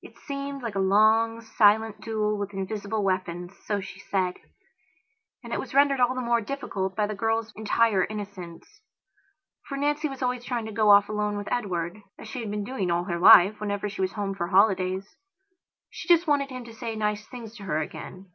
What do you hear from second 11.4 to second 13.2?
Edwardas she had been doing all her